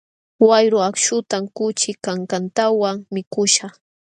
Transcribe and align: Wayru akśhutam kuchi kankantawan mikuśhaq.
Wayru 0.47 0.79
akśhutam 0.89 1.43
kuchi 1.57 1.89
kankantawan 2.03 2.97
mikuśhaq. 3.13 3.73